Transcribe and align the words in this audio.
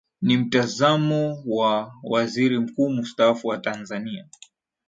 ni 0.21 0.37
mtazamo 0.37 1.43
wa 1.45 1.93
waziri 2.03 2.59
mkuu 2.59 2.89
mustaafu 2.89 3.47
wa 3.47 3.57
tanzania 3.57 4.27